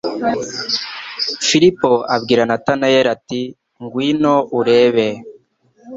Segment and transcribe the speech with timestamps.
[1.47, 3.41] Filipo abwira Natanaeli ati:
[3.81, 5.07] "Ngwino urebe."